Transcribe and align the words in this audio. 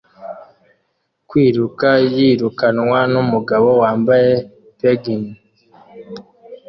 Kwiruka 1.29 1.89
yirukanwa 2.17 2.99
numugabo 3.11 3.69
wambaye 3.81 4.33
penguin 4.79 5.23